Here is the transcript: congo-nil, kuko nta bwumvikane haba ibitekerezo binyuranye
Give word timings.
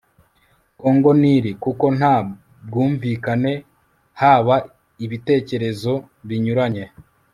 congo-nil, 0.81 1.45
kuko 1.63 1.85
nta 1.97 2.15
bwumvikane 2.67 3.53
haba 4.21 4.55
ibitekerezo 5.05 5.93
binyuranye 6.27 6.85